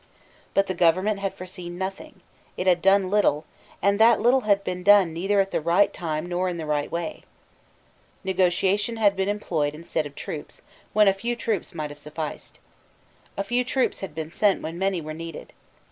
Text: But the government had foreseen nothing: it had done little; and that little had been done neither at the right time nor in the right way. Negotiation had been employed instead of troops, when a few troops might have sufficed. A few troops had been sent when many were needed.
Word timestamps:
But 0.55 0.65
the 0.65 0.73
government 0.73 1.19
had 1.19 1.35
foreseen 1.35 1.77
nothing: 1.77 2.21
it 2.57 2.65
had 2.65 2.81
done 2.81 3.11
little; 3.11 3.45
and 3.83 3.99
that 3.99 4.19
little 4.19 4.41
had 4.41 4.63
been 4.63 4.81
done 4.81 5.13
neither 5.13 5.39
at 5.39 5.51
the 5.51 5.61
right 5.61 5.93
time 5.93 6.25
nor 6.25 6.49
in 6.49 6.57
the 6.57 6.65
right 6.65 6.91
way. 6.91 7.21
Negotiation 8.23 8.97
had 8.97 9.15
been 9.15 9.29
employed 9.29 9.75
instead 9.75 10.07
of 10.07 10.15
troops, 10.15 10.63
when 10.93 11.07
a 11.07 11.13
few 11.13 11.35
troops 11.35 11.75
might 11.75 11.91
have 11.91 11.99
sufficed. 11.99 12.57
A 13.37 13.43
few 13.43 13.63
troops 13.63 13.99
had 13.99 14.15
been 14.15 14.31
sent 14.31 14.63
when 14.63 14.79
many 14.79 15.01
were 15.01 15.13
needed. 15.13 15.53